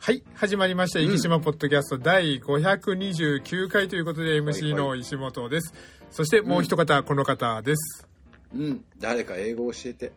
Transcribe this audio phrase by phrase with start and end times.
[0.00, 1.00] はい、始まりました。
[1.00, 1.98] 生島ポッドキャスト。
[1.98, 5.74] 第529回ということで、MC の石本です。
[6.10, 8.06] そしてもう一方、この方です。
[8.54, 10.12] うん、誰か英語教えて。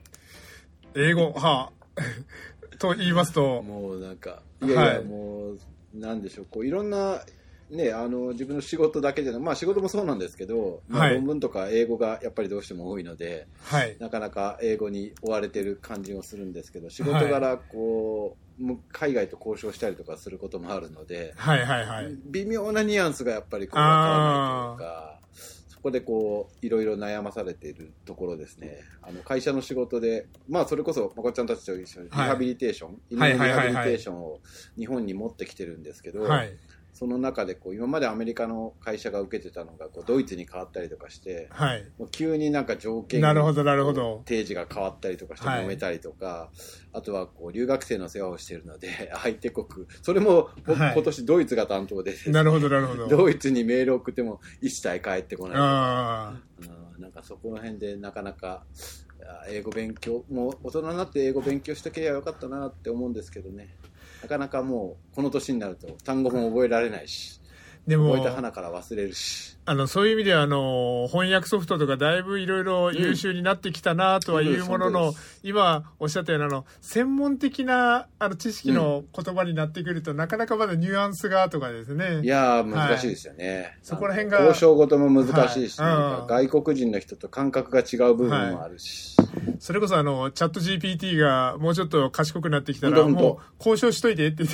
[0.95, 2.01] 英語、はあ、
[2.77, 5.03] と言いますと、もうなんか、いやいや、はい。
[5.03, 5.59] もう、
[5.93, 7.25] なんでしょう、こういろんな、
[7.71, 11.15] ね、あの自分の仕事だけじゃなくまあ仕事もそうなんですけど、まあはい。
[11.15, 13.97] 論文とか英語がやっぱりどうしても多いので、はい。
[13.99, 18.50] なかなか英語に追われてる感じをするんですけど、仕事柄、こう、む
[18.91, 22.17] 海外と交渉したりとかすることもあるので、はいはいはい。
[22.25, 25.19] 微妙なニュアンスがやっぱりこう分からないというか、
[25.67, 28.79] そこでこういろいろ悩まされているところですね。
[29.01, 34.39] あの会社の仕事で、まあそれこそまこっちゃんたちと一緒にリはいハビリテーション、犬はいのリハビリテーションを
[34.77, 36.51] 日本に持ってきてるんですけど、はい。
[37.01, 41.83] その中でこう今までアメリカの会社が受けてたのがこうドイツに変わったりとかして、はい。
[41.97, 44.21] もう急になんか条件なるほどなるほど。
[44.27, 45.63] 提示が変わったりとかしてはい。
[45.63, 46.51] 揉めたりとか、
[46.93, 49.65] あとはこう留学生の世話をしているので 相手国
[50.03, 50.93] それも僕はい。
[50.93, 53.07] 今年ドイツが担当でねなるほどなるほど。
[53.07, 55.57] ドイツにメール送っても一切返ってこない。
[55.57, 58.63] あうんなんかそこら辺でなかなか
[59.25, 63.75] あ英語勉強もう大人になって英語勉強しとけばよかったなって思うんですけどね
[64.21, 82.21] なかなかもうこの年になると単語も覚えられないしーでも覚えた花から忘れるしあのそういう意味ではあの翻訳ソフトとかだいぶいろいろ優秀になってきたなとはいうものの、今おっしゃったようなあの専門的なあの知識の言葉になってくると、なかなかまだニュアンスがとかですね。
[82.23, 89.15] いやー難しいですよね、そこら辺が交渉事も難しいし、外国人の人と感覚が違う部分もあるし、
[89.59, 94.45] それこそあのチャット GPT がもうちょっと賢くなってきたらもう交渉しといてって。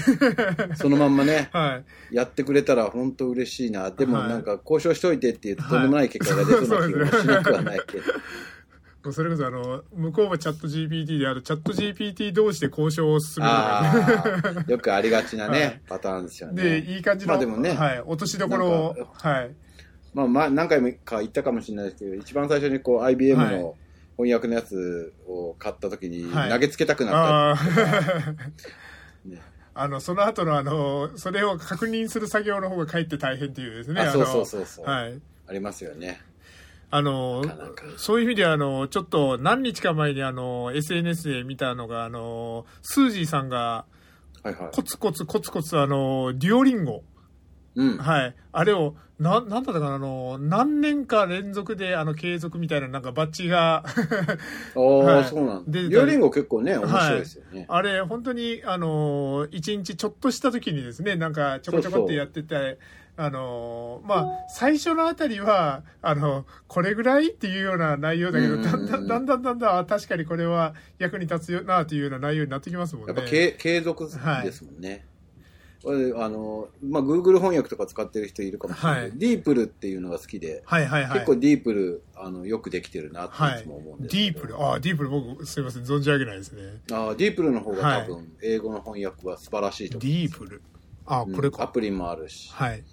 [0.76, 1.50] そのまんまね。
[1.54, 2.16] はい。
[2.16, 3.90] やってくれたら本当嬉しいな。
[3.92, 4.30] でもはい。
[4.30, 8.04] なんか交渉しといてって言うととんでもない結果が出そうな気がしなくはないけど、
[9.08, 13.46] もうそれこそあの向こうもチャット GPT であるチャット GPT 同士で交渉をする。
[13.46, 15.82] とかああよくありがちなね、はい。
[15.88, 16.62] パターンですよね。
[16.62, 17.72] でいい感じの、まあでもね。
[17.72, 19.56] はい、落としどころをはい。
[20.14, 23.62] まあ、まあ何回もか言ったかもしれないですけど一番最初にこう IBM はい。
[23.62, 23.76] の
[24.18, 26.50] 翻訳のやつを買った時にはい。
[26.50, 27.74] 投げつけたくなったあってい
[29.80, 34.02] あのその後のあのそれを確認する作業の方がかえって大変っていうですね。
[34.02, 34.86] あのそうそうそうそう。
[34.86, 35.22] はい。
[35.48, 36.20] ありますよね。
[36.90, 37.84] あのなかなか。
[37.98, 43.86] そういう意味ではあのちょっと何日か前にあの SNS で見たのがあのスージーさんが
[44.44, 44.72] はいはい。
[44.74, 47.04] コツコツコツコツあのデュオリンゴ
[47.78, 47.98] うん。
[47.98, 48.36] はい。
[48.52, 53.84] あれをななんだったかなあの何年か連続であの継続みたいななんかバッジが
[54.76, 55.24] おー はい。
[55.26, 56.06] そうなんだ。
[56.06, 57.66] リンゴ結構ね、面白いですよね。
[57.70, 62.78] あれ本当にあの一日ちょっとした時にですねなんかちょこちょこってやってて
[63.16, 73.14] あのまあ最初のあたりはあのこれぐらいっていうような内容だけどうんだんだんだんだんだんだんあ確かにこれは役に立つよなっていうような内容になってきますもんね。
[73.16, 75.06] やっぱ継継続ですもんね。
[75.08, 75.17] これ
[75.92, 79.02] あの、まあ、Google 翻訳とか使ってる人いるかもしれない。
[79.06, 79.20] けど、はい。
[79.20, 81.14] ディープルっていうのが好きで、はいはいはい。
[81.14, 84.38] 結構ディープル、あの、よくできてるなってはいいつも思うんデですけど。
[84.38, 84.64] ィープル。
[84.64, 85.84] あディープル僕すいません。
[85.84, 86.62] 存じ上げないですね。
[86.92, 88.02] あディープルの方がはい。
[88.08, 90.20] 多分、英語の翻訳は素晴らしいとデ思う。
[90.20, 90.62] ィープル。
[91.06, 92.52] あこれか、うんアプリもあるし。
[92.54, 92.84] はい。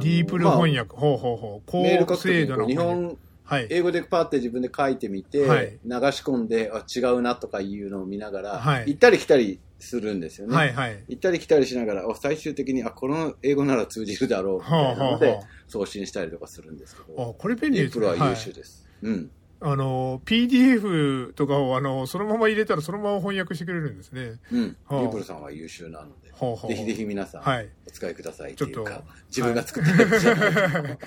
[0.00, 1.72] ディープル翻訳、ほうほうほう。
[1.72, 3.04] まあメール書高精度の翻訳。
[3.06, 3.66] 本はい。
[3.70, 5.78] 英語でパーって自分で書いてみて、はい。
[5.84, 8.84] 流し込んであ違うなとかいうのを見ながら、はい。
[8.88, 10.56] 行ったり来たりするんですよね。
[10.56, 11.04] はいはい。
[11.08, 15.34] 行ったり来たりしながらあ最終的にあこの英語なら通じるだろうみたいなのはあはであ。
[15.36, 18.06] は送信したりとかするんですけど、あこれ便利ですね。
[18.06, 18.88] ープルは優秀です。
[19.02, 19.30] うん。
[19.64, 24.40] あの PDF とかをあのそのまま入れたらそのまま翻訳してくれるんですね。
[24.52, 24.76] うん。
[24.86, 25.00] はあ。
[25.02, 27.68] ディープルさんは優秀なので、ほうほうぜひぜひ皆さん、はい。
[27.86, 30.98] お使いくださいっていうかと、自分が作ったやつじゃない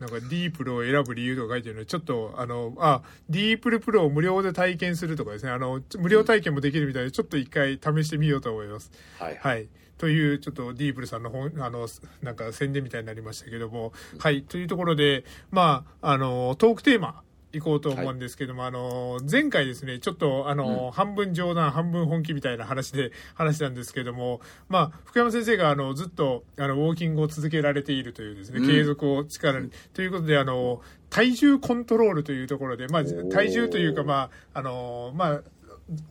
[0.00, 8.90] なんかディープルを選ぶ理由とか書いてるのでちょっとあのあディープルプロを無料で体験するとかですねあの無料体験もできるみたいでちょっと一回試してみようと思います。
[9.18, 9.38] はい。
[9.40, 9.68] はい。
[10.00, 11.86] という、ちょっとディープルさんの本、あの、
[12.22, 14.44] なんか宣伝みたいになりましたけども、はい。
[14.44, 17.22] というところで、まあ、あの、トークテーマ、
[17.52, 28.66] 行こうと思うんですけども、あの、前回ですね、ちょっと、あの、半分冗談、半分本気みたいな話で 話したんですけども、まあ、福山先生が、あの、ずっと、あの、ウォーキングを続けられているというですね、うん。
[28.66, 35.42] 継続を力に、ということで、あの、体重コントロールというところで、まあ、体重というか、まあ、あの、まあ、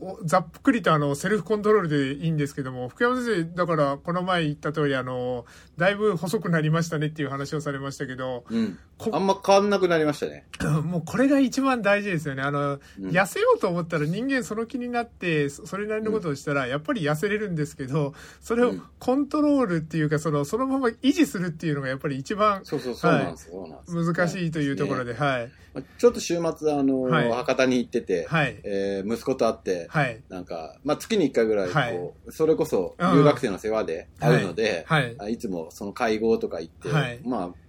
[0.02, 5.46] おざっくりとあのセルフコントロールでいいんですけども福山先生だからこの前言った通りあの
[5.78, 8.78] だいぶ細くなりましたねっていう話をされましたけどうん。
[9.00, 10.46] こあんま変わんなくなりましたね。
[10.84, 12.42] もうこれが一番大事ですよね。
[12.42, 23.54] あの、うん痩せようと思ったら人間その気になって、そそれなりのことをしたら、やっぱり痩せれるんですけど、それをうんコントロールっていうか、その、そのまま維持するっていうのがやっぱり一番そうそう、そうなんですよ。
[23.54, 25.52] そうなんですよ難しいというところで、はい。
[25.74, 28.60] まあちょっと週末、あの、はい博多に行ってて、はい。
[28.63, 30.22] えー息子と会って、はい。
[30.28, 35.16] なんか、まあ、月に1回ぐらい、こう、はいそれこそうん留学生の世話で会うので、はい。
[35.19, 37.69] あいつもその会合とか行って、はいまあ、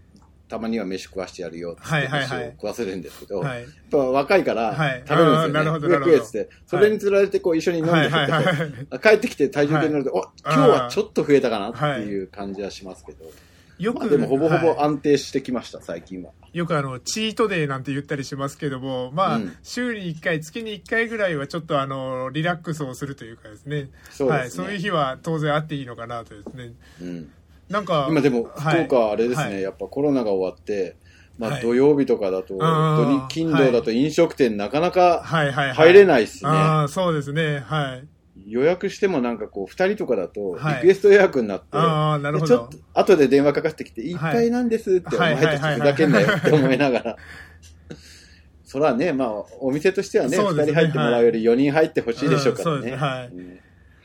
[0.50, 3.62] たまには飯食わしてやるよって飯を食わせるんですけど、はい。
[3.62, 5.96] やっぱ若いからはい食べるんですよね。
[5.96, 8.10] 食えって、それにつられてこう一緒に飲んで
[8.90, 8.98] て。
[8.98, 13.24] 帰ってきて体重計に乗ると、お今日はちょっと増えたかなっていう感じはしますけど、
[13.78, 16.32] よく、まあ、でもほぼほぼはい安定してきました、最近は。
[16.52, 23.88] よくあの、チートデーなんて言ったりしますけども、まあ、うん週に1回、月に1回ぐらいはちょっとあの、リラックスをするというかですね。
[24.10, 24.50] そうですねはい。
[24.50, 26.72] そういう日は当然あっていいのかなとですね。
[27.00, 27.30] うん、
[27.70, 28.84] なんか、今でも、はい。
[28.84, 29.62] 福岡はあれですね、はい。
[29.62, 30.96] やっぱコロナが終わって、
[31.38, 31.62] まあ、はい。
[31.62, 35.22] 土曜日とかだと、土日、金土だと飲食店なかなか。
[35.22, 36.50] 入れないっすね。
[36.50, 37.60] ああ、そうですね。
[37.60, 38.08] はい。
[38.46, 40.74] 予約してもなんかこう、二人とかだと、はい。
[40.76, 42.56] リクエスト予約になって、ああ、なるほど。
[42.56, 43.00] でちょっと。
[43.00, 44.16] 後で電話かかってきて、い。
[44.16, 45.34] っぱいなんですって、はい。
[45.34, 47.16] お前たちふざけんなよって思いながら。
[48.64, 52.76] そらね、まあ、お店としてはね、二、人入ってもらうより4人入ってほしいでしょうからね。
[52.76, 52.90] うんそうです。
[52.90, 53.28] ねはい。
[53.28, 53.58] うん。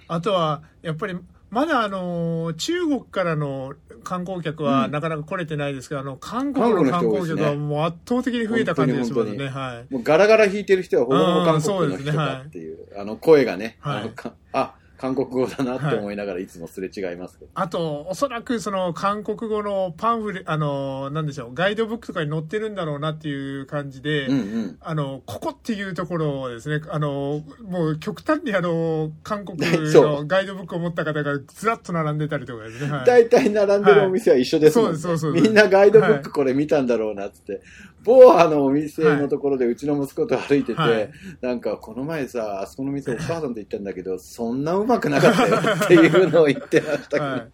[0.08, 1.18] あとは、やっぱり、
[1.56, 9.48] まだあの、中国からの観光客はうんなかなか来れてないですけど、あの、韓国の観光客はもう圧倒的に増えた感じですもんね。
[9.48, 9.94] はい。
[9.94, 14.12] もうガラガラ弾いてる人はほぼほぼ韓国の人ですねはいだっていう、あの声がね、はい
[14.52, 14.74] あ、
[15.06, 17.52] 韓国語だなって思いながらいつもすれ違いますけど。
[17.54, 24.78] あと、おそらくその韓国語のパンフレ、あの、なんでしょう、ガイドブックとかに載ってるんだろうなっていう感じで、うんうん。
[24.82, 32.92] あの、ここっていうところをですね、あの、もう極端にあの、韓国のガイドブックを持った方がずらっと並んでたりとかですね。
[32.92, 34.92] はい大体並んでるお店は一緒ですもんね。
[34.94, 37.62] はいそうですそうですみんなガイドブックこれ見たんだろうなっつって、
[38.06, 41.10] 某あのお店のところでうちの息子と歩いてて、はい
[41.42, 47.48] なんかこの前さ、あそこの店お母さんと行ったんだけど、そんなうまくなかったよっていうのを言ってましたけど、はい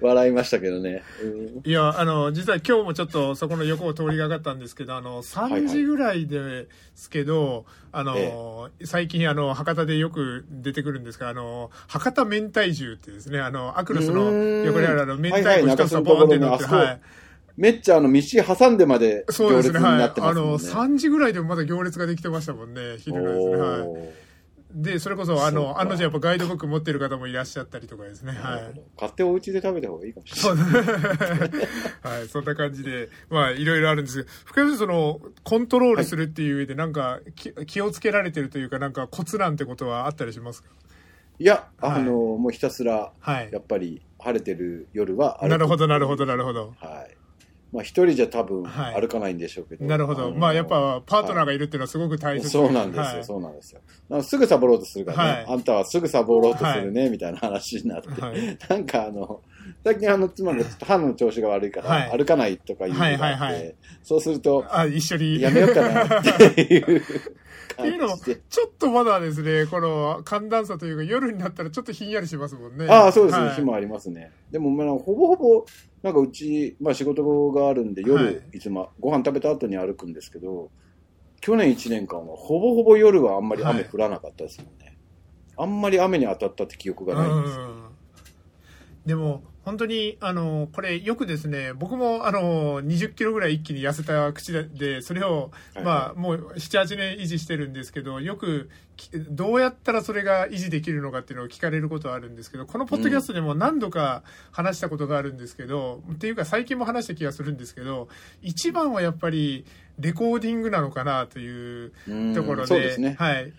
[0.00, 1.02] 笑いましたけどね。
[1.22, 17.00] うんいや、あの、実は今日もちょっとそこの横を通りがかったんですけど、あの、3時ぐらいですけど、あの、最近あの、博多でよく出てくるんですが、あの、博多明太重ってですね、あの、アクロスの横にあるあの、明太子一つがボーンって乗って、はいはい。
[17.56, 18.20] めっちゃあの道
[18.56, 19.92] 挟んでまで行列そうですね、はい。
[19.92, 20.94] になってまあの、すもんね。
[20.96, 24.23] 3時ぐらいでもまだ行列ができてましたもんね、昼のですね、はい。
[24.74, 28.80] で、それこそ、あの、そうか案の定やっぱガイドブック持ってる方もいらっしゃったりとかですね、はい。
[28.98, 30.64] 買ってお家で食べた方がいいかもしれそない。
[30.64, 30.78] う
[32.06, 40.68] はい、そんな感じで、まあ、いろいろあるんですけど、深谷さん、その、コントロールするっていう上で、なんか、き気をつけられてるというか、なんか、コツなんてことはあったりしますか？
[41.38, 43.58] いや、はいあの、もうひたすら、はいや。
[43.58, 46.74] っぱり晴れてる夜はなるほど、なるほど、なるほど。
[46.78, 47.16] はい。
[47.74, 49.00] まあ一人じゃ多分はい。
[49.00, 49.84] 歩かないんでしょうけど。
[49.84, 50.30] なるほど。
[50.30, 53.24] のまあ、やっぱ、パートナーがいるっていうのはすごく大切そうなんですよ、はい。
[53.24, 53.80] そうなんですよ。
[54.08, 55.46] なんかすぐサボろうとするからね、はい。
[55.48, 58.58] あんたはすぐサボろうとするね、みたいな話になって、はい。
[58.68, 59.42] なんかあの、
[59.82, 62.18] 最近あの、妻がちょっと歯の調子が悪いから、はい。
[62.18, 63.76] 歩かないとか言うのがあって、はいはいはい。
[64.04, 65.40] そうすると、あ、一緒に。
[65.40, 66.22] やめようかなっ
[66.54, 67.02] ていう
[67.72, 68.18] っていうのも。
[68.18, 72.86] ちょっとまだですね、この寒暖差というか、夜になったらちょっとひんやりしますもんね。
[72.88, 74.32] ああ、そうですね、はい日もありますね。
[74.50, 75.66] でも、まあ、ほぼほぼ、
[76.02, 80.70] なんかうち、まあ仕事があるんで、夜、はいい、つもご飯食べた後に歩くんですけど、
[81.40, 84.84] 去年1年間はほぼほぼ夜はあんまり雨降らなかったですもんね。
[85.56, 87.58] あんまり雨に当たったって記憶がないんです
[89.06, 108.08] でも本当にあのこれよくですね僕もあの20キロぐらい一気に痩せた口ででそれを、はいまあもう78年維持してるんですけどよくきどうやったらそれが維持できるのかっていうのを聞かれることはあるんですけどこのポッドキャストでも何度か話したことがあるんですけど、っていうか最近も話した気がするんですけど
[108.42, 109.64] 一番はやっぱり
[109.98, 112.34] レコーディングなのかなといううん。
[112.34, 113.16] ところでそうですね。
[113.18, 113.52] はい、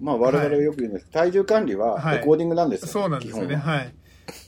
[0.00, 3.56] まあ我々よく言うんです、体重管理ははいレコーディングなんですよ、そうなんですよね。
[3.56, 3.92] はい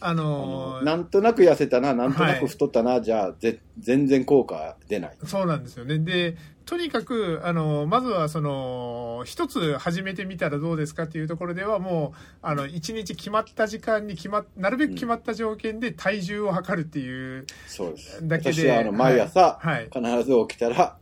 [0.00, 5.16] ああののなんとなく痩せたな、なんとなはいく太ったな、じゃあぜ全然効果出ない。
[5.24, 5.98] そうなんですよね。
[5.98, 18.28] で、とにかく、あの、まずはその、一つ始めてみたらどうですかっていうところでは、もう、あの、一日決まった時間に決まっ、なるべく決まった条件で体重を測るっていう、そうです。
[18.28, 20.96] だけで私はあの毎朝、はい必ず起きたら、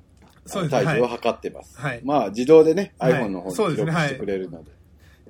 [0.46, 1.78] そうですね体重を測ってます。
[1.78, 4.79] はいまあ、自動でね、はい iPhone の方に記録してくれるので。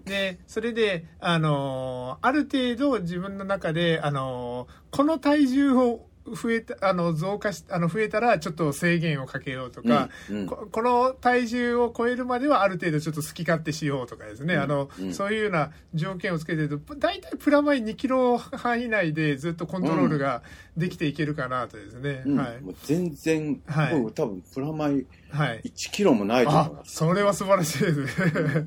[0.04, 20.42] で、それで、あの、ある程度自分の中で、あの、この体重を、増えた、あの、増加し、あの、増えたらちょっと制限をかけようとか、うんうんここの体重を超えるまではある程度ちょっと好き勝手しようとかですね、うんあの、うんそういうような条件をつけてると、大体プラマイ2キロ範囲内でずっとコントロールが
[20.76, 22.23] できていけるかなとですね。
[22.26, 22.61] うんはい。
[22.61, 25.62] もう全然、はい多分プラマイはい。
[25.64, 26.97] 1キロもないと思いあま、す。
[26.97, 28.66] それは素晴らしいですね。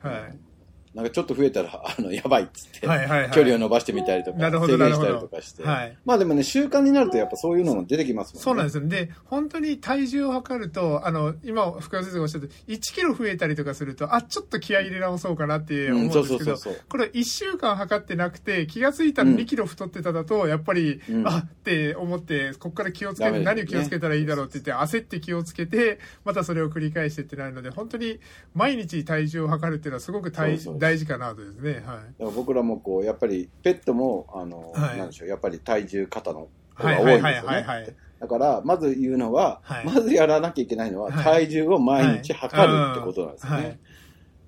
[0.00, 0.47] はい。
[0.98, 3.30] なんかちょっと増えたら、 あの、やばいっつって、はいはいはい。
[3.30, 5.62] 距離を伸ばしてみたりとか、なるほど制限したなるほどりとかして。
[5.62, 5.96] はい。
[6.04, 8.42] まあでもね、習慣になるとやっぱそういうのも出てきますもんね。
[8.42, 8.88] そうなんですよ。
[8.88, 19.36] で、本当に体重を測ると、あの、今、福山先生がおっしゃって、1キロ増えたりとかすると、あ、ちょっと気合い入れ直そうかなって思うんですけうんそうそうどそうそう、これ1週間測ってなくて、気がついたらうん。
[19.36, 21.28] 2キロ太ってただと、やっぱり、うん。
[21.28, 23.54] あって思って、ここから気をつけて、ダメですね。
[23.54, 28.18] 何を気をつけたらいいだろうって言って、焦って気をつけて、またそれを繰り返してってなるので、本当に
[28.54, 31.82] 毎日体重を測るっていうのはすごく大そうそう大事かなとですね。
[31.84, 32.32] はい。
[32.34, 37.56] 僕らもこう、やっぱりペットも、あの、はいなんでしょう、やっぱり体重肩の子はいが多はいんですよね。
[37.56, 37.96] はいはい。
[38.20, 43.56] だから、まず言うのは、はいまずやらなきゃいけないのは、はい体重を毎日測るってことなんですよね。
[43.56, 43.78] はい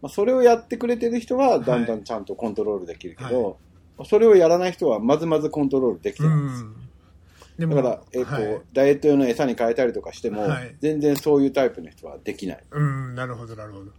[0.02, 3.58] まあ、それをやってくれてる人は、だんだんちゃんとコントロールできるけど、
[4.06, 6.68] それをやらない人は、まずまずコントロールできてうないんですよ。
[6.68, 6.90] ん。
[7.58, 12.64] でだから、えっ、と、はいダイエット用の餌に変えたりとかしても、はい全然そういうタイプの人はできない。
[12.70, 13.92] うん、なるほど、なるほど。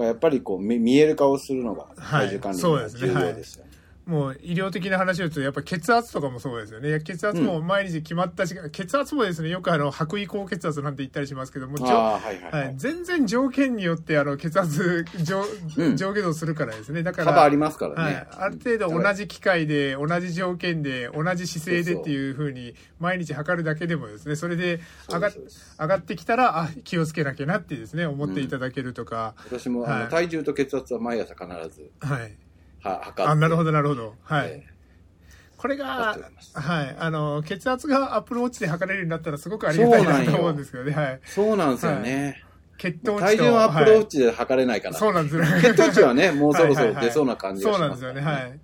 [0.00, 2.28] らやっぱりこう、見見える化をするのがはい。
[2.28, 3.63] 体重管理の重要ですよね。
[4.06, 7.00] もう医療的な話をすると、やっぱ血圧とかもそうですよね。
[7.00, 12.74] 血圧も毎日決まった時間、血圧もですね、よくあの、白衣高血圧なんて言ったりしますけども、じょああ、はいはい、ははい。
[12.74, 15.42] い、全然条件によってあの血圧上,、
[15.78, 15.96] うん。
[15.96, 17.02] 上下動するからですね。
[17.02, 18.14] だから、幅ありますからね。
[18.14, 25.30] はい、ある程度同じ機械で、同じ条件で、同じ姿勢でっていうふうに、毎日測るだけでもですね、それで上が
[25.80, 30.04] 上がってきたら、あ、気をつけなきゃなってですね、思っていただけるとか、私も、あはい。
[30.04, 31.90] の体重と血圧は毎朝必ず。
[32.00, 32.36] はい。
[32.84, 33.22] は測って。
[33.22, 34.14] あ、なるほど、なるほど。
[34.22, 34.48] はい。
[34.48, 34.66] え
[35.56, 36.18] これが
[36.52, 41.06] はい、あの、血圧がアップルウォッチで測れるようになったらすごくありがたいなと思うんですけどね、はい。
[41.06, 42.44] ーそうなんですよね。
[42.76, 43.20] 血糖値と。
[43.20, 44.98] 体重はアップルウォッはいチで測れないかな。
[44.98, 45.46] そうなんですね。
[45.62, 48.60] 血糖値はね、もうそろそはいはいはいろ出そうな感じがしますそうなんですよね、はい。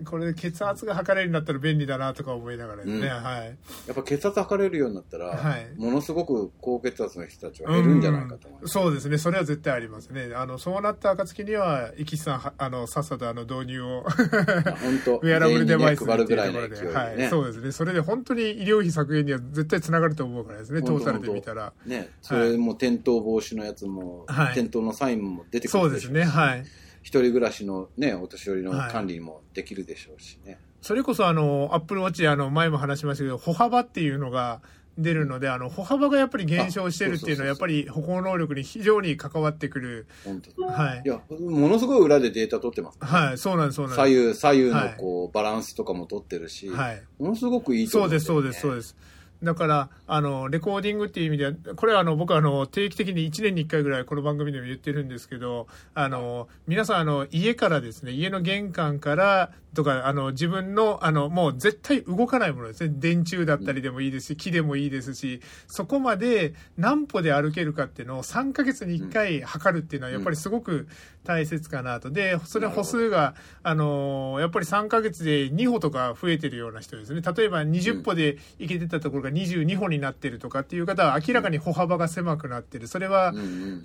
[0.00, 3.44] えこれで血圧が測れるようになったら便利だなとか思いながらですね、うんはい。
[3.44, 3.56] え
[3.88, 8.72] やっぱ血圧測れるようになったら、はいものすごく高血圧の人たちは減るんじゃないかと思いうんます。
[8.72, 10.32] そうですね、それは絶対ありますね。
[10.34, 17.28] あの、そうなった暁には、イキさんは、あの、さっさとあの導入を、本当 ウェアラブルデバイスっていうところで、の勢いではい、ね。
[17.28, 17.72] そうですね。
[17.72, 21.72] それで本当に医療費削減には絶対つながると思うからですね、トータルで見たら。
[21.86, 26.64] ね、それも転倒防止のやつも、はい転倒のサインも出てくるそうですね、はい。
[27.02, 30.58] 一人暮らしのね、お年寄りの管理もできるでしょうしね。
[30.82, 34.62] それこそあの、アップルウォッチ、あの、前も話しましたけど、歩幅っていうのが
[34.96, 40.06] 出るので、あの、歩幅がやっぱり減少してるっていうのは、やっぱり歩行能力に非常に関わってくる。
[40.24, 41.08] 本当はいい。
[41.08, 44.08] や、ものすごい裏でデータ取ってます、はい、そうなんです、そうなんです。
[44.08, 47.02] 左右、左右のこう、バランスとかも取ってるし、はい。
[47.18, 48.76] ものすごくいいと思そうです、そうです、そうす。
[48.76, 48.96] です。
[49.42, 62.94] だから、あの、レコーディングっていう意味では、これはあの、僕はあの、定期的に1年に1回ぐらいこの番組でも言ってるんですけど、あの、皆さんあの、家からですね、家の玄関から、とか、あの、自分の、あの、もう絶対動かないものですね。
[62.98, 70.88] 電柱だったりでもいいですし、木でもいいですし、そこまで何歩で歩けるかっていうのを3ヶ月に1回測るっていうのは、やっぱりすごく
[71.24, 72.10] 大切かなと。
[72.10, 77.20] で、それ歩数が、あの、やっぱり3ヶ月で2歩とか増えてるような人ですね。
[77.20, 82.86] 例えば20歩で行けてたところが22歩になってるとかっていう方は明らかに歩幅が狭くなってる。
[82.86, 83.34] それは、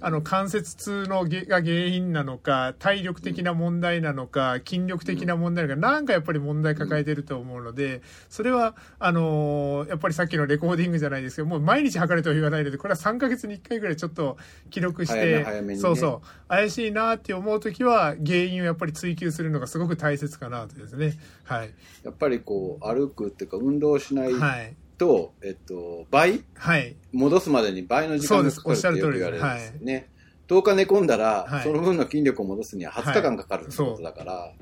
[0.02, 14.38] あの関節痛のげが原因なのか体力的な問題なのか筋力的な問題なのかなんかやっぱり問題抱えてると思うのでそれはあのーやっぱりさっきのレコーディングじゃないですけどもう毎日測れとは言わないのでこれは3ヶ月に1回ぐらいちょっと
[14.70, 21.14] 記録し早めて早めにねそうそう怪しいなって思う時は原因をやっぱり追求するのがすごく大切かなとですね。
[21.44, 21.72] はい。
[22.04, 24.76] やっぱりこう、歩くっていうか、運動しないはい。
[24.98, 26.44] と、えっと、倍？
[26.56, 26.96] はい。
[27.12, 30.10] 戻すまでに倍の時間がかかるってよく言われるんですよね。
[30.48, 31.64] 10日寝込んだら、はい。
[31.64, 34.54] その分の筋力を戻すには20日間かかるってことだから、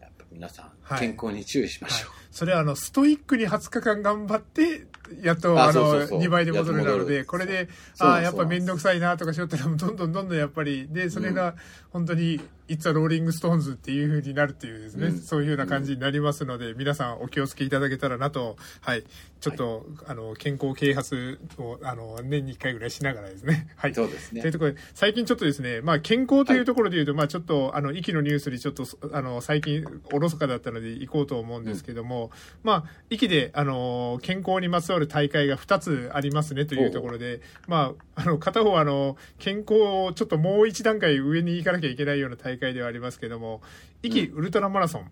[0.00, 2.10] やっぱ皆さん、はい健康に注意しましょう。
[2.30, 4.86] それはあのストイックに20日間頑張って
[5.22, 6.20] やっとああのそうそうそう。
[6.20, 11.54] 2倍で戻るなのでこれでああやっぱ面倒くさいなとかしよったらどんどんどんどんやっぱりでそれが
[11.90, 15.18] 本当に「It's a Rolling Stones」っていう風になるっていうですね、うん。
[15.20, 19.04] そういうような感じになりますので、皆さんお気をつけいただけたらなとはい。
[19.42, 23.68] ちょっと、あの健康啓発をあの年に1回ぐらいしながらですね。
[23.76, 23.94] はい。
[23.94, 24.40] そうですね。
[24.40, 32.30] というところで、最近ちょっとですね、まあ、健康というところで言うと、まあ、ちょっと、あの、息のニュースにちょっと、あの、最近、おろそかだったので行こうと思うんですけども、
[32.62, 43.62] まあ、息で、あの、健康にまつわる大会が2つありますねというところで、まあ、あの、片方は、あの、健康をちょっともう一段階上に行かなきゃいけないような大会ではありますけども、
[44.02, 45.10] 息ウルトラマラソン。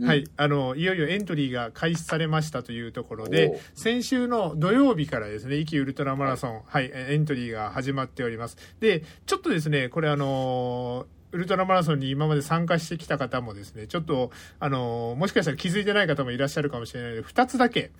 [0.00, 0.06] うん。
[0.08, 8.56] はい、あの、いよいよエントリーが開始されましたというところで先週の土曜日からですね、壱岐ウルトラマラソン、はい、エントリーが始まっております。
[8.80, 17.90] で、ちょっとですね、これあのウルトラマラソンに今まで参加してきた方もですね、ちょっと、あのもしかしたら気づいてない方もいらっしゃるかもしれないので、2つだけ、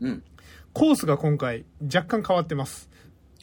[0.00, 0.22] うん。
[0.72, 2.90] コースが今回若干変わってます。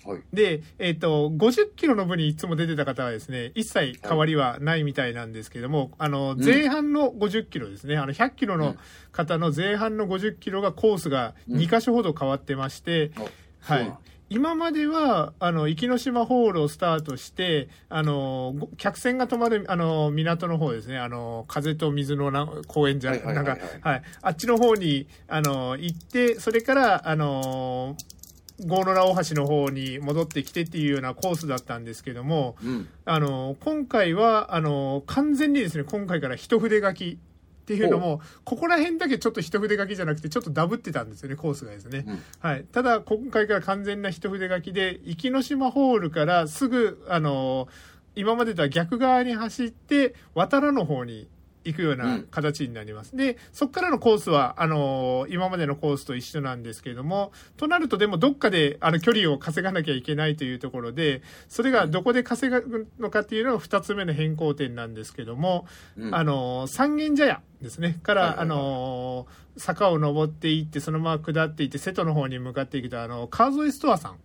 [0.05, 0.21] はい。
[0.33, 8.75] で、えっ、と、50キロの部にいつも出てた方はですね、一切変わりはないみたいなんですけども、あの、ん前半の50キロですね、あの、100キロの
[9.11, 13.93] 方の前半の50キロがコースが2箇所ほど変わってまして、あはい。
[14.31, 24.01] 今までは、あの、壱岐島ホールをスタートして、あの、ご客船が止まる、あの、港の方ですね、あの、風と水のな公園じゃ、はいはいなんか、はい。
[24.21, 27.97] あっちの方に、あの、行って、それから、あの、
[28.65, 32.87] 郷野良大橋の方に戻ってきてっていうようなコースだったんですけども、うん。
[33.03, 37.19] あの、今回は、あの、完全にですね、今回から一筆書き
[37.61, 42.05] っていうのも、ここら辺だけちょっと一筆書きじゃなくて、ちょっとダブってたんですよね、コースがですね。
[42.07, 42.65] うんはい。
[42.71, 47.67] ただ、今回から完全な一筆書きで、壱岐島ホールからすぐ、あの、
[48.15, 51.27] 今までとは逆側に走って、渡良の方に
[51.63, 53.15] 行くよううなん形になります。
[53.15, 65.65] で、そこからのコースは、あの、今までのコースと一緒なんですけれども、となるとでもどっかで、あの、距離を稼がなきゃいけないというところで、それがどこで稼ぐのかっていうのが二つ目の変更点なんですけども、
[65.97, 67.99] うんあの、三軒茶屋ですね。
[68.03, 69.27] から、あの、
[69.57, 74.17] 坂を登っていって、そのまま下っていって、瀬戸の方に向かっていくと、あの、川沿いストアさん。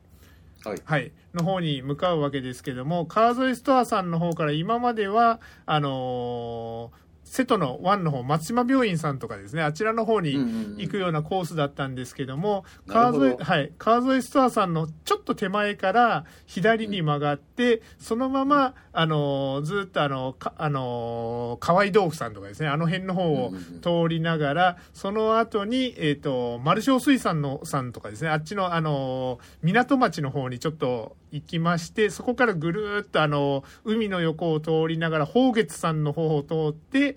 [0.65, 0.83] はい。
[0.85, 10.77] はい、の方に向かうわけですけども、川沿いストアさんの方から今までは、あのー瀬戸の湾の方、松島病院さんとかですね、あちらの方にうんうんうん。
[10.79, 13.21] 行くようなコースだったんですけども、なるほど。
[13.21, 23.81] 川沿い、はい、川沿いストアさんのちょっと手前から左に曲がって、そのまま、あのーずっとあの、かあのー河合豆腐さんとかですね、あの辺の方をうんうんうん。
[23.81, 37.17] 通りながら、その後に、えっ、と、丸小水産のさんとかですね、あっちの、あの、港町の方にちょっと行きまして、そこからぐるーっと、あの、海の横を通りながら、宝月さんの方を通って。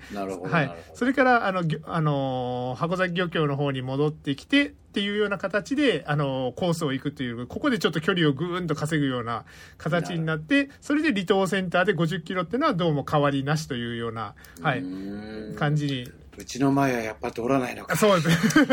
[0.49, 9.45] はいそれから、あの、あの、箱崎漁協の方に戻ってきて、っていうような形で、あの、コースを行くという、ここでちょっと距離をぐーんと稼ぐような
[9.77, 14.83] 形になって、それで離島センターで50キロっていうのはどうも変わりなしというような、はい、
[15.57, 16.11] 感じに。
[16.39, 17.93] うちの前はやっぱ通らないのか。
[17.93, 18.65] あそうです。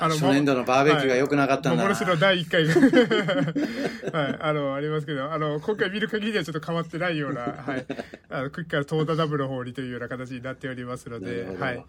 [0.00, 1.90] あの初年度のバーベキューが良くなかったんだな。
[1.90, 2.72] 幻の第1回が、
[4.18, 7.86] はい、あの、ありますけど、あの、今回見る限りではちょっと変わってないような、はい、
[8.30, 11.84] あの、クッキーからトータダブの方にというような形になっておりますのではい。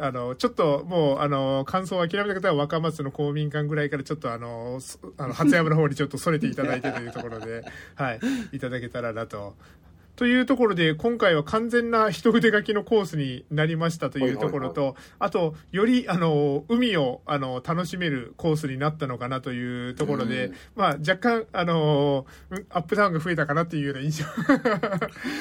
[0.00, 8.20] あの、ちょっともう、あの、感想を諦めた方は若松の公民館ぐらいからちょっとあの、そあの、初山の方にちょっと逸れていただいてというところで、はい、
[8.52, 9.54] いただけたらなと。
[10.18, 24.24] というところで、今回は完全な一筆書きのコースになりましたというところと、あと、より、あの、海を、あの、楽しめるコースになったのかなというところでうん、まあ、若干、あの、うんアップダウンが増えたかなっていうような印象。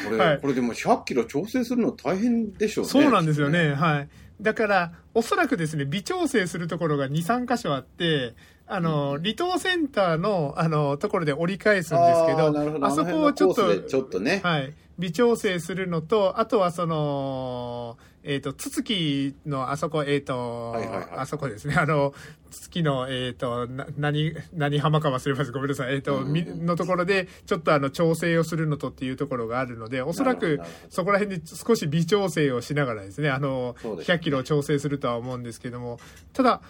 [0.07, 2.89] これ、はいこれでも100キロ調整するの大変でしょうね。
[2.91, 3.73] そうなんですよね。
[3.73, 4.09] はい。
[4.39, 8.35] だから、おそらくですね、微調整するところが2、3箇所あって、
[8.67, 14.41] あの、離島センターの、あの、ところで折り返すんですけど、あどあそこをちょっとちょっとね。
[14.43, 14.73] はい。
[14.99, 21.75] 微調整するのと、あとはその、えっ、と、つつきのあそこ、えっ、と、はいはいはいあそこですね。
[21.77, 22.13] あの、
[22.49, 25.51] つつきの、えっ、と、な、何、何浜か忘れます。
[25.51, 25.95] ごめんなさい。
[25.95, 35.99] えっ、と、うんみのところで、ちょっとあの、調整をするのとっていうところがあるので、おそらくそこら辺で少し微調整をしながらですね、あの、そうです100キロを調整するとは思うんですけども、
[36.33, 36.61] ただ、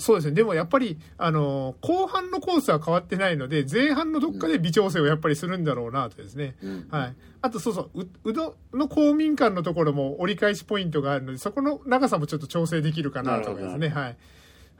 [0.00, 0.34] そうですね。
[0.34, 6.56] でもやっぱり、あの、後半のコースは変わってないので、前半のどっかで微調整をやっぱりするんだろうなとですね。
[6.62, 7.14] うんはい。
[7.42, 13.88] あと、そうそう、う、うどの公民館のところも折り返しポイントがあるので、そこの長さもちょっと調整できるかなとかですね。
[13.88, 14.16] はい。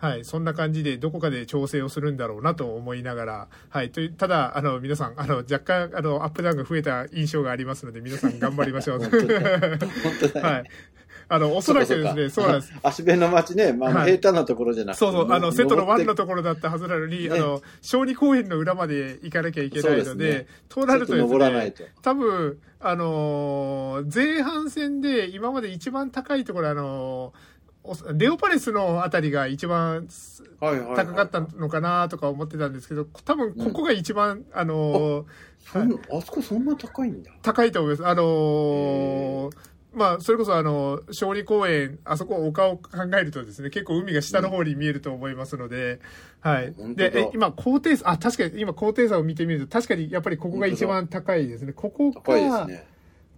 [0.01, 0.25] はい。
[0.25, 3.91] そんな感じで、どこかで調整をするんだろうなと思いながら、はい。
[3.91, 8.99] とただ、あの、皆さん、あの、若干、あの、アップダウンが増えた印象がありますので、皆さん頑張りましょう。
[9.05, 9.79] 本当だ本
[10.21, 10.65] 当だ はい。
[11.33, 12.73] あの、おそらくですね、そうなんです。
[12.83, 14.99] 足辺の町ね、まあ、はい平坦なところじゃなくて。
[14.99, 27.51] そうそう、あの、瀬戸の湾のとところだったはずなのに、ねあの、小児公園の裏まで行かなきゃいけないので、ねとなるとですねと、多分、あのー前半戦で今まで一番高いところ、あのー
[27.83, 30.07] おレオパレスのあたりが一番
[30.61, 35.25] 高かったのかなとか思ってたんですけど、多分ここが一番、あのー
[35.73, 37.31] そんあそこそんな高いんだ。
[37.43, 38.07] 高いと思います。
[38.07, 39.57] あのー
[39.93, 46.01] まあ、それこそあの、勝利公園、あそこ丘を考えるとですね、結構海が下の方に見えると思いますので、
[46.41, 46.75] はい。
[46.95, 51.73] で、え今、高低差、あ、確かに今高低差を見てみると、確かにやっぱりここが一番高いですね。
[51.73, 52.87] ここ高いですか、ね。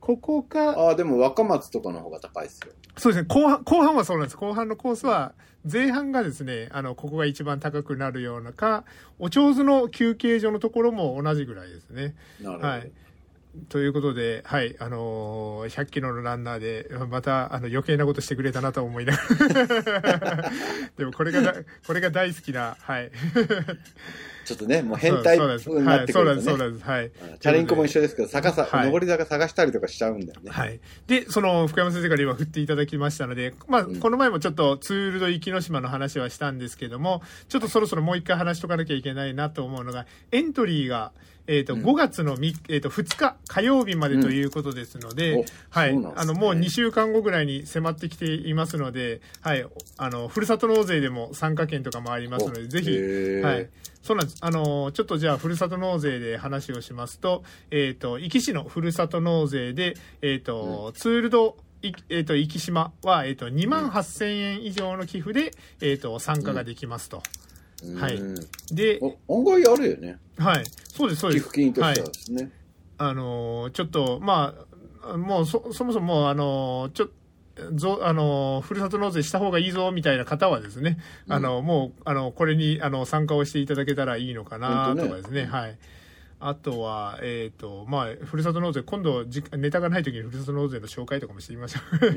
[0.00, 2.72] ここか、ああ、でも若松とかの方が高いですよ。
[2.96, 4.36] そうですね、後半、後半はそうなんです。
[4.36, 5.32] 後半のコースは、
[5.70, 8.84] 前半がですね、あの、ここが一番高くなるようなか、
[9.18, 12.14] お上手の休憩所のところも同じぐらいですね。
[12.40, 12.68] なるほど。
[12.68, 12.92] はい。
[13.68, 20.50] ということで、はい、あのー100キロのランナーで、また、あの、余計なことしてくれたなと思いながら。
[20.96, 21.54] でも、これがだ、
[21.86, 23.10] これが大好きな、はい。
[24.44, 26.50] ちょっとね、もう変態になってくるとはい、そうなんです、ね。
[26.50, 26.84] そうなんです。
[26.84, 27.10] はい。
[27.40, 30.50] チャリンコも一緒ですけど、逆さ、はい上り坂探したりとかしちゃうんだよね。
[30.50, 30.80] はい。
[31.06, 41.12] で、その、福山先生から今振っていただきましたので、まあ、うんこの前もちょっとツールド壱岐島の話はしたんですけども、ちょっとそろそろもう一回話しとかなきゃいけないなと思うのが、エントリーが、
[41.46, 45.96] えっ、と、うん5月のみ、えっ、と、2日、火曜日までということですので、うんおはい。
[45.96, 49.66] ねあの、もう2週間後ぐらいに迫ってきていますので、はい。
[49.96, 52.90] あの、ふるさと納税でも参加券とかもありますので、ぜひ、
[53.42, 53.68] はい。
[54.02, 54.38] そうなんです。
[54.40, 67.22] あのーちょっとじゃあ、ふるさと納税で話をしますと、えっ、と、壱岐市のふるさと納税で、えっ、と、ツールド、いえっ、と、壱岐島は、えっ、と、2万8000円以上の寄付で、えっ、と、参加ができますと。
[67.98, 68.40] はいうん
[68.72, 70.18] で、お案外あるよね。
[70.38, 70.64] はい。
[70.88, 71.44] そうです、そうです。
[71.44, 72.50] 寄付金としてははいですね。
[72.98, 74.54] あのーちょっと、ま
[75.02, 77.08] あ、もうそ、そもそも、あのーちょ
[77.74, 85.78] ぞあのーふるさと納税した方がいいぞみたいな方はですね、あのもうあのこれにあの参加をしていただけたらいいのかなとかですね、はい。
[86.44, 92.16] あとは、えっ、と、まあ、ふるさと納税、今度じ、ネタがない時にふるさと納税の紹介とかもしてみましょう。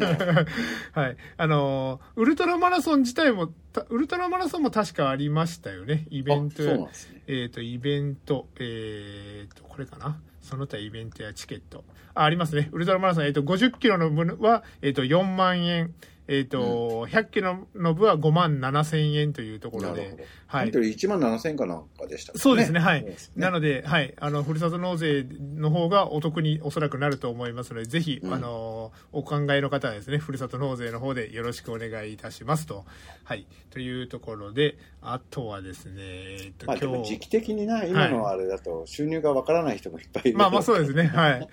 [1.00, 1.18] はい。
[1.38, 7.22] あのーウルトラマラソン自体も、たウルトラマラソンも確かありましたよね、イベントあそうなんですね。
[7.28, 10.20] えっ、と、イベント、えっ、と、これかな？
[10.42, 11.84] その他イベントやチケット。
[12.16, 12.70] あ、ありますね。
[12.72, 15.94] ウルトラマラソン、えっ、と、50キロの分は、えっ、と、4万円。
[16.28, 20.02] えっ、と、100キロの部は5万7千円というところで。
[20.48, 20.80] はいエント。
[20.80, 23.04] リー1万7000円かなんかでしたかねそうですね、はい。
[23.04, 32.86] ねなので、はい、あの、ふるさと納税の方がお得におそらくなると思いますので、ぜひ、うんあの、お考えの方はですね、ふるさと納税の方でよろしくお願いいたしますと。
[33.24, 33.48] はい。
[33.72, 40.38] というところで、あとはですね、えっと、まあでも今日時期的にな、今のあれだと収入がわからない人もいっぱいいる。
[40.38, 41.08] まあまあそうですね。
[41.08, 41.50] はい。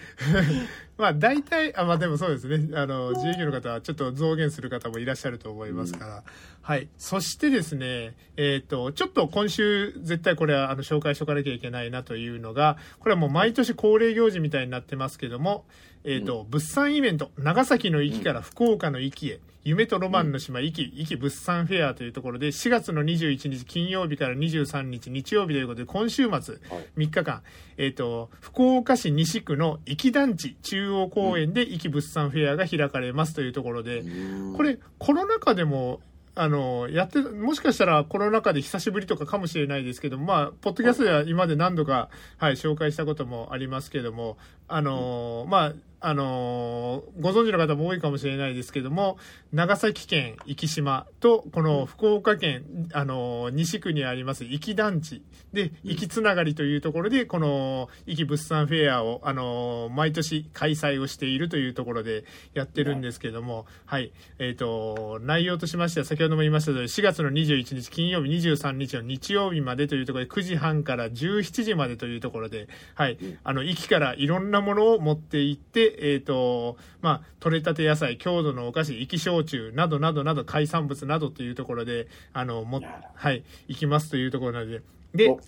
[1.02, 2.76] まあ大体、あ、まあでもそうですね。
[2.78, 6.22] あの、自営業の方はちょっと増減する方もいらっしゃると思いますから。
[6.62, 6.88] はい。
[6.96, 15.64] そしてですね、えっ、と、ちょっと今週絶対これはあの紹介しとかなきゃいけないなというのが、これはもう毎年恒例行事みたいになってますけども、
[16.04, 26.42] えっ、と、物産イベント、長崎の壱岐から福岡の壱岐へ、夢とロマンの島壱岐、壱岐物産フェアというところで、4月の21日金曜日から23日日曜日ということで、今週末、はい。
[26.96, 27.42] 3日間、
[27.76, 34.56] えっ、と、福岡市西区の壱岐団地中央公園で壱岐物産フェアが開かれますというところで、うん。
[34.56, 36.00] これ、コロナ禍でも、
[36.34, 44.38] あの、やって、もしかしたらコロナ禍で久しぶりとかかもしれないですけども、まあ、ポッドキャストでは今まで何度か、はい、紹介したこともありますけども、
[44.74, 45.72] あの、まあ、
[46.04, 49.18] あのご存知の方も多いかもしれないですけども、
[49.52, 55.22] 長崎県壱岐島と、この福岡県、あの西区にあります壱岐団地。
[55.52, 82.80] で、壱岐つながりというところで、この壱岐物産フェアを、あの毎年開催をしているというところでやってるんですけども、はい、えっ、と、内容としましては、先ほども言いました通り、4月の21日金曜日、23日の日曜日までというところで、9時半から17時までというところで、はい、あの、壱岐からいろんなものを持って行って、えっ、と、まあ、取れたて野菜、郷土のお菓子、壱岐焼酎などなどなど、海産物などというところで、あの、も、
[83.14, 84.82] はい、行きますというところなので、
[85.14, 85.40] でお、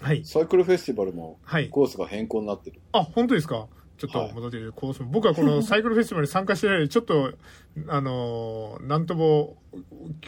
[0.00, 1.68] はい、サイクルフェスティバルもはい。
[1.68, 2.80] コースが変更になってる。
[2.92, 3.68] あ、本当ですか？
[3.98, 7.34] ちょっと戻ってるコースも、僕はこの サイクルフェスティバルに参加してないので、ちょっと、
[7.86, 9.56] あのー、なんとも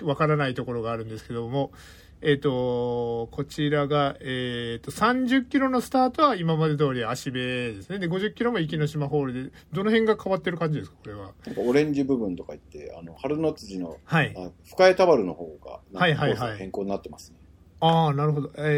[0.02, 1.72] わからないところがあるんですけども、
[2.20, 7.98] えっ、と、こちらが、えっ、と、30キロのスタートは今まで通り足部ですね。
[7.98, 10.96] で、50キロも壱岐島ホールで、どの辺が変わってる感じですか？
[11.02, 11.32] これは。
[11.46, 14.34] なんかオレンジ部分とか言って、あの、春の辻の、はい。
[14.36, 17.36] あ深江田原の方が、はいはいはい変更になってますね。
[17.80, 18.50] ああ、なるほど。
[18.56, 18.72] え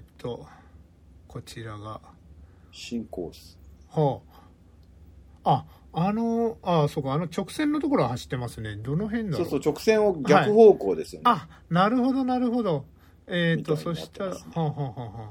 [0.00, 0.46] ーっと、
[1.28, 2.00] こちらが、
[2.70, 3.58] 新コース。
[3.90, 4.20] は
[5.44, 5.44] あ。
[5.44, 8.76] あ、あの、あそうか、あの直線のところは走ってますね。
[8.76, 9.48] どの辺だろう？
[9.48, 11.24] そうそう、直線を逆方向ですよね。
[11.26, 12.84] あ、なるほど、なるほど。
[13.26, 15.30] えっ、と、みたいになっそしてたら、はあ、はあはあはあ、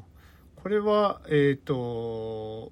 [0.62, 2.72] これは、えっ、と、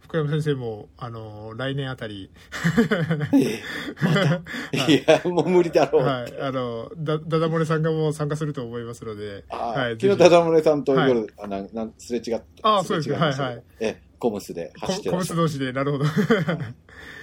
[0.00, 2.30] 福山先生も、あの、来年あたり、
[3.32, 6.02] いや、もう無理だろう。
[6.02, 12.78] はい、あの、だ、ダダ漏れさんがもう参加すると思いますので、あはい、昨日、ダダ漏れさんとはい夜、あなんなんすれ違った。
[12.78, 15.34] あそうですれ違いましたはいはいえ、コムスでココム走ってらっしゃる。
[15.34, 16.04] ス同士で、なるほど。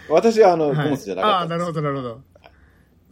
[0.10, 2.22] 私はあの、はいコムスじゃなかったああ、なるほど、なるほど。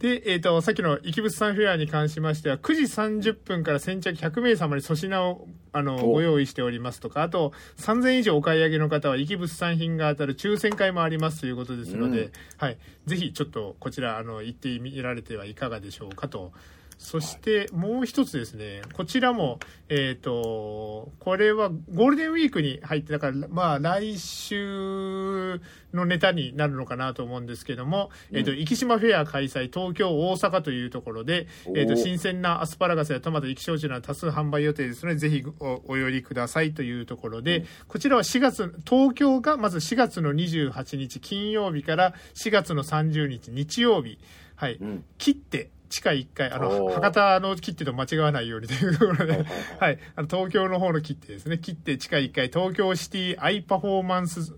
[0.00, 12.78] で、えっ、と、さっきの生物産フェアに関しましては、9時30分から先着100名様に粗品を、あの、おご用意しておりますとか、あと、3000以上お買い上げの方は、生物産品が当たる抽選会もありますということですので、うんはい。
[13.06, 16.52] ぜひ、ちょっと、こちら、あの、行ってみられてはいかがでしょうかと。
[16.98, 25.60] そして、もう一つですね、こちらも、えっ、と、これはゴールデンウィークに入って、だから、まあ、来週
[25.92, 37.66] のネタになるのかなと思うんですけども、えっ、と、うん生島フェア開催、東京、大阪というところで、えっ、と、新鮮なアスパラガスやトマト、生き焼酎など多数販売予定ですので、ぜひおお寄りくださいというところで、うん。
[37.88, 44.18] こちらは4月、東京がまず4月の28日金曜日から4月の30日日曜日、
[44.56, 45.04] はい、うん。
[45.18, 49.46] 切って、地下1階、あの、博多の切手と間違わないようにというところで、はい
[49.80, 51.58] はい、あの東京の方の切手ですね。
[51.58, 54.54] 切手地下1階、東京シティアイパフォーマンス、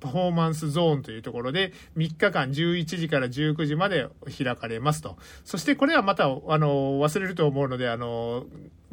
[0.00, 5.16] パフォーマンスゾーンというところで、3日間11時から19時まで開かれますと。
[5.44, 8.44] そしてこれはまた、あの、忘れると思うので、あの、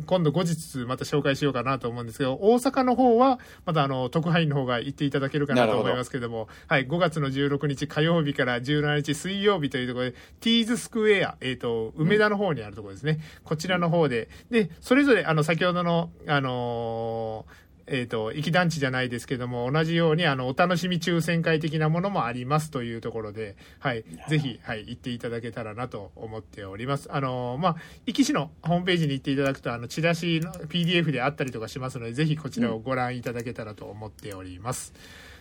[0.05, 13.19] 今度後日また紹介しようかなと思うんですけど、大阪の方は、またあの、特派員の方が行っていただけるかなと思いますけども、はい、5月の16日火曜日から17日水曜日というところで、ティーズスクエア、えっ、と、梅田の方にあるところですね。
[13.43, 27.09] こちらの方で、で、それぞれ、あの、先ほどの、あのーえっ、と、行き団地じゃないですけども、同じように、あの、お楽しみ抽選会的なものもありますというところで、はい、ぜひ、はい、行っていただけたらなと思っております。
[27.11, 27.75] あの、まあ、
[28.05, 34.93] 壱岐市のホームページに行っていただくと、あの、チラシの PDF であったりとかしますので、ぜひこちらをご覧いただけたらと思っております。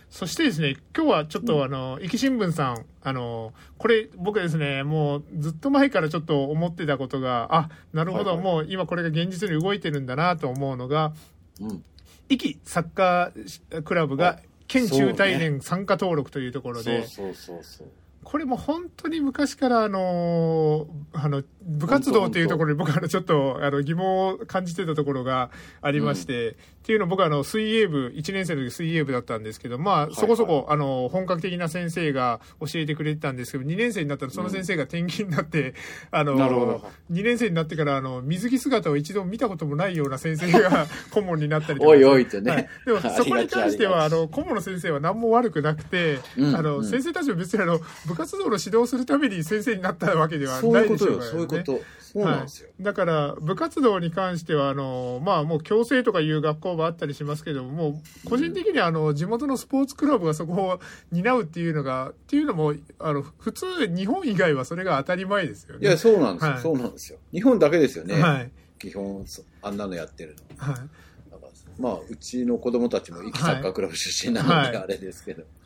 [0.09, 11.13] そしてですね、今日はちょっと、あの、壱岐新聞さん、あの、これ、僕ですね、もうずっと前からちょっと思ってたことが、あ、なるほど、はいはいもう今これが現実に動いてるんだなと思うのが、
[11.61, 11.83] うん。
[12.29, 17.87] 壱岐サッカークラブが県中大連参加登録というところで、そうそうそうそう。
[18.29, 25.49] これも本当に昔からあのあの部活動というところに僕はあのちょっとあの疑問を感じてたところが
[25.81, 26.55] ありまして、っ
[26.89, 35.75] ていうのは僕はあの水泳部1年生の時水泳部だったんですけどまあそこそこあの本格的な先生が教えてくれてたんですけど2年生になったらその先生が転勤になって、
[36.09, 36.89] あのなるほど。
[37.11, 41.91] 2年生になってからあの水着姿を一度見たこともないような先生が 顧問になったりとか。
[41.91, 42.51] おいおいってね。
[42.51, 46.55] はい、でも そこに関してはあの顧問の先生は何も悪くなくて、うん。
[46.55, 46.85] あのうん。
[46.85, 51.31] 先生たちも別にあの部活動の指導するために先生になったわけではないでしょうことよ、からね。
[51.31, 51.79] そういうこと。
[52.01, 52.67] そうなんですよ。
[52.67, 60.79] はい、だから部活動に関してはあの、まあ、もう強制とかいう学校もあったりしますけどももう個人的にはあの地元のスポーツクラブがそこを
[61.11, 65.87] 担うっていうのがっていうのもあの普通日本以外はそれが当たり前ですよね。
[65.87, 67.19] いや、そうなんですよ、はいそうなんですよ。
[67.31, 68.21] 日本だけですよね。
[68.21, 70.73] はい基本、そあんなのやってるの。
[70.73, 70.81] はい
[71.77, 75.43] まあ、うちの子供たちも生きサッカークラブ出身なので、はいあれですけど。
[75.43, 75.58] えー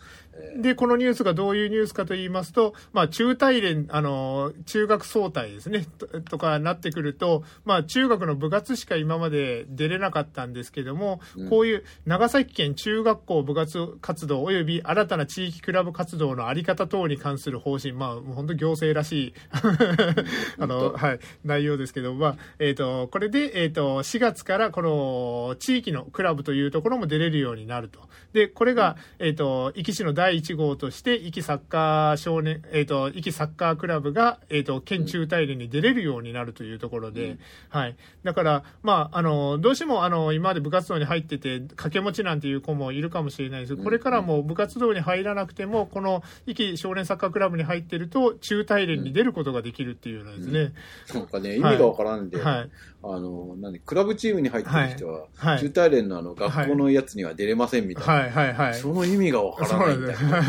[0.58, 11.50] で、このニュースがどういうニュースかと言いますと、まあ、中大連、あの、中学総体ですね、ととかなってくると、まあ、中学の部活しか今まで出れなかったんですけども、うん。
[11.50, 19.34] こういう長崎県中学校部活活動及び新たな地域クラブ活動のあり方等に関する方針、まあ、本当行政らしい、
[20.60, 28.00] あの、本はい、内容ですけど、まあ、えっ、と、これで、えっ、と、4月からこの地域のクラブというところも出れるようになると。
[28.34, 37.40] で、これが、えっ、と、壱岐市の第1号として、壱岐サッカー少年、えっ、と、壱岐サッカークラブが、えっ、と、県中大連に出れるようになるというところで、うん。
[37.68, 37.98] はい。
[38.24, 43.74] だから、まあ、あの、どうしても、あの、今まで部活動に入ってて、掛け持ちなんていう子もいるかもしれないです。
[43.74, 50.74] けど、これからも部活動に入らなくても、この、壱岐少年サッカークラブに入ってると、中大連に出ることができるっていうのはですね、
[51.14, 51.28] なん。
[51.28, 52.70] かね、意味がわからんで、はい。
[53.04, 58.14] あの、何、クラブチームに入ってる人は、はい中大連のあの、学校のやつには出れませんみたいな。
[58.14, 58.74] はい、はい、はい。
[58.76, 60.44] その意味がわからないみたいな。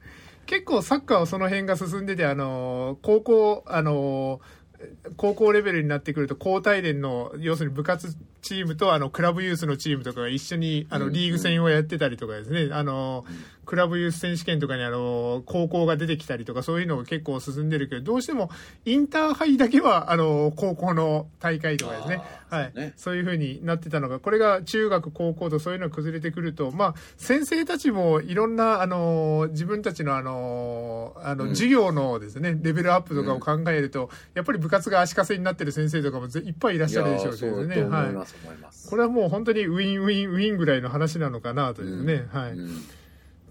[0.46, 4.40] 結構サッカーはその辺が進んでて、あの、高校、あの、
[5.16, 13.24] 高校レベルになってくると、高大連の、要するに部活チームと、あの、クラブユースのチームとかが一緒に、あの、うんリーグ戦をやってたりとかですね、あの、
[13.66, 18.50] クラブユース選手権とかに、あの、高校が出てきたりとか、そういうのが結構進んでるけど、どうしても、
[18.84, 22.72] インターハイだけは、あの、高校の大会とかですね、はい。
[22.74, 22.94] ね。
[22.96, 31.50] そういうふうになってたのが、これが中学、高校とそういうのが崩れてくると、まあ、先生たちもいろんな、あの、自分たちの、あの、あの、うん。
[31.50, 37.82] 授業のですね、レベルアップとかを考えると、やっぱり部活が足かせになってる先生とかもぜいっぱいいらっしゃるでしょうしですね。
[37.84, 38.26] はいい。
[38.34, 38.90] ます、思います。
[38.90, 42.26] これはもう本当にウィンウィンウィンぐらいの話なのかなというね。
[42.32, 42.52] はい。
[42.52, 42.82] うん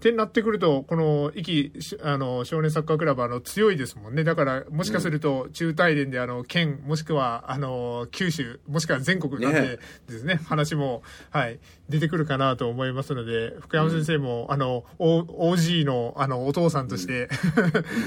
[0.00, 4.24] ってなってくると、この、壱岐、あの、少年サッカークラブ、あの、強いですもんね。
[4.24, 17.28] だから、もしかすると、中大連で、あの、県、もしくは、あの、九州、もしくは全国なんでですね、ね話も、はい、出てくるかなと思いますので、福山先生も、うん、あの、OG の、あの、お父さんとして、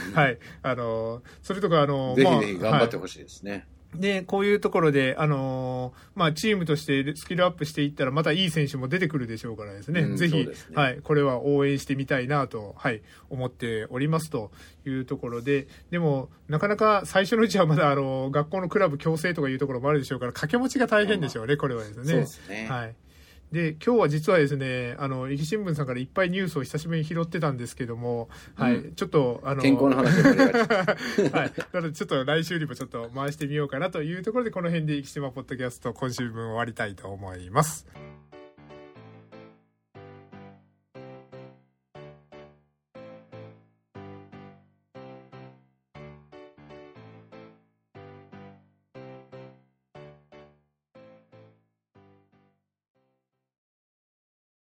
[0.09, 3.51] うん、 はい、あの、それとか、あの、ぜひぜひ頑張ってほしいですね。
[3.51, 3.63] はい
[3.95, 14.51] で、こういうところで、あのー、まあ、チームとしてスキルアップしていったら、またいい選手も出てくるでしょうからですね、うん、ぜひ、ね、はい、これは応援してみたいなと、はい、思っておりますと
[14.85, 22.05] いうところで、でも、なかなか最初のうちはまだ、あの、学校のクラブ強制とかいうところもあるでしょうから、掛け持ちが大変でしょうね、これはですね。
[22.05, 22.67] そうですね。
[22.69, 22.95] はい。
[23.53, 30.09] で、今日は実はですね、あの、壱岐新聞さんからいっぱいニュースを久しぶりに拾ってたんですけども、はい、ちょっと、あの、健康の話
[31.31, 31.51] はい。
[31.71, 37.85] なので、ちょっと来週にもちょっと回してみようかなというところで、この辺で壱岐島ポッドキャスト今週分終わりたいと思います。